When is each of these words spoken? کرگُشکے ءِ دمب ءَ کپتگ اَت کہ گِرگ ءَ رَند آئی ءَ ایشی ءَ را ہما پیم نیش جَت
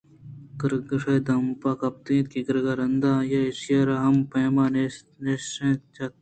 کرگُشکے 0.59 1.15
ءِ 1.21 1.25
دمب 1.27 1.61
ءَ 1.69 1.79
کپتگ 1.79 2.15
اَت 2.19 2.27
کہ 2.31 2.39
گِرگ 2.47 2.67
ءَ 2.71 2.77
رَند 2.79 3.03
آئی 3.11 3.31
ءَ 3.37 3.45
ایشی 3.45 3.73
ءَ 3.79 3.87
را 3.87 3.95
ہما 4.05 4.23
پیم 4.31 4.55
نیش 5.23 5.47
جَت 5.95 6.13